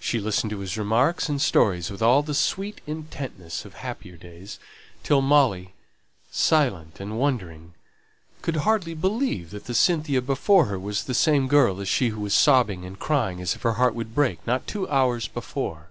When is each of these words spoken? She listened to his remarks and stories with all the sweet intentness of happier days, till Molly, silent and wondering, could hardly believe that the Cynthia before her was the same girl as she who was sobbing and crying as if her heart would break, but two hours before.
She 0.00 0.18
listened 0.18 0.48
to 0.52 0.60
his 0.60 0.78
remarks 0.78 1.28
and 1.28 1.38
stories 1.38 1.90
with 1.90 2.00
all 2.00 2.22
the 2.22 2.32
sweet 2.32 2.80
intentness 2.86 3.66
of 3.66 3.74
happier 3.74 4.16
days, 4.16 4.58
till 5.02 5.20
Molly, 5.20 5.74
silent 6.30 6.98
and 7.00 7.18
wondering, 7.18 7.74
could 8.40 8.56
hardly 8.64 8.94
believe 8.94 9.50
that 9.50 9.66
the 9.66 9.74
Cynthia 9.74 10.22
before 10.22 10.64
her 10.64 10.78
was 10.78 11.04
the 11.04 11.12
same 11.12 11.48
girl 11.48 11.82
as 11.82 11.88
she 11.90 12.08
who 12.08 12.20
was 12.22 12.32
sobbing 12.32 12.86
and 12.86 12.98
crying 12.98 13.42
as 13.42 13.54
if 13.54 13.60
her 13.60 13.74
heart 13.74 13.94
would 13.94 14.14
break, 14.14 14.38
but 14.46 14.66
two 14.66 14.88
hours 14.88 15.28
before. 15.28 15.90